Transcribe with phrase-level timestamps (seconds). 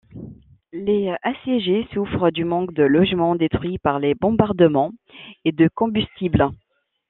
[0.73, 4.93] Les assiégés souffrent du manque de logements, détruits par les bombardements,
[5.45, 6.49] et de combustible.